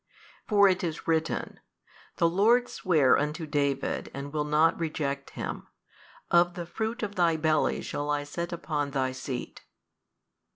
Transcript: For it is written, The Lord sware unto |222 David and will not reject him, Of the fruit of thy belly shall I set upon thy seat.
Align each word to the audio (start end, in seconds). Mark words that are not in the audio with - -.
For 0.47 0.67
it 0.67 0.83
is 0.83 1.07
written, 1.07 1.59
The 2.15 2.27
Lord 2.27 2.67
sware 2.67 3.15
unto 3.19 3.45
|222 3.45 3.51
David 3.51 4.11
and 4.15 4.33
will 4.33 4.45
not 4.45 4.79
reject 4.79 5.29
him, 5.37 5.67
Of 6.31 6.55
the 6.55 6.65
fruit 6.65 7.03
of 7.03 7.13
thy 7.13 7.37
belly 7.37 7.83
shall 7.83 8.09
I 8.09 8.23
set 8.23 8.51
upon 8.51 8.89
thy 8.89 9.11
seat. 9.11 9.61